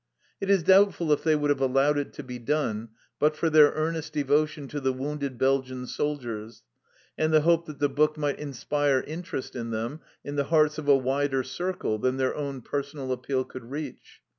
[0.41, 3.69] It is doubtful if they would have allowed it to be done but for their
[3.75, 6.63] earnest devotion to the wounded Belgian soldiers,
[7.19, 10.87] and the hope that the book might inspire interest in them in the hearts of
[10.87, 14.21] a wider circle than their own personal appeal could reach.